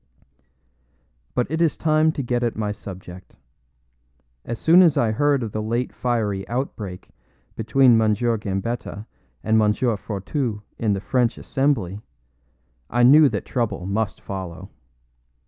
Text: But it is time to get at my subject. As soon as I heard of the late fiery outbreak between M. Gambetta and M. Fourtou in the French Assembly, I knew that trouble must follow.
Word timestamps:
But 1.35 1.45
it 1.51 1.61
is 1.61 1.77
time 1.77 2.11
to 2.13 2.23
get 2.23 2.41
at 2.41 2.55
my 2.55 2.71
subject. 2.71 3.35
As 4.43 4.57
soon 4.57 4.81
as 4.81 4.97
I 4.97 5.11
heard 5.11 5.43
of 5.43 5.51
the 5.51 5.61
late 5.61 5.93
fiery 5.93 6.47
outbreak 6.47 7.11
between 7.55 8.01
M. 8.01 8.15
Gambetta 8.15 9.05
and 9.43 9.61
M. 9.61 9.71
Fourtou 9.73 10.63
in 10.79 10.93
the 10.93 11.01
French 11.01 11.37
Assembly, 11.37 12.01
I 12.89 13.03
knew 13.03 13.29
that 13.29 13.45
trouble 13.45 13.85
must 13.85 14.21
follow. 14.21 14.71